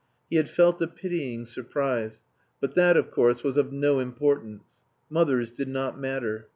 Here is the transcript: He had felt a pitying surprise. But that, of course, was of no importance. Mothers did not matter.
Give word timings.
He 0.31 0.37
had 0.37 0.49
felt 0.49 0.81
a 0.81 0.87
pitying 0.87 1.45
surprise. 1.45 2.23
But 2.59 2.73
that, 2.73 2.97
of 2.97 3.11
course, 3.11 3.43
was 3.43 3.55
of 3.55 3.71
no 3.71 3.99
importance. 3.99 4.83
Mothers 5.11 5.51
did 5.51 5.67
not 5.67 5.99
matter. 5.99 6.47